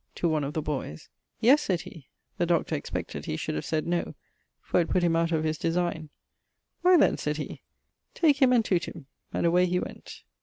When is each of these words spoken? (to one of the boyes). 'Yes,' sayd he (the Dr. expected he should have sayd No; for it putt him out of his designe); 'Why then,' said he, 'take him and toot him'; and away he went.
(to 0.15 0.27
one 0.27 0.43
of 0.43 0.53
the 0.53 0.63
boyes). 0.63 1.09
'Yes,' 1.41 1.61
sayd 1.61 1.81
he 1.81 2.07
(the 2.39 2.47
Dr. 2.47 2.73
expected 2.73 3.25
he 3.25 3.37
should 3.37 3.53
have 3.53 3.63
sayd 3.65 3.85
No; 3.85 4.15
for 4.59 4.81
it 4.81 4.89
putt 4.89 5.03
him 5.03 5.15
out 5.15 5.31
of 5.31 5.43
his 5.43 5.59
designe); 5.59 6.09
'Why 6.81 6.97
then,' 6.97 7.17
said 7.19 7.37
he, 7.37 7.61
'take 8.15 8.41
him 8.41 8.51
and 8.51 8.65
toot 8.65 8.85
him'; 8.87 9.05
and 9.31 9.45
away 9.45 9.67
he 9.67 9.77
went. 9.79 10.23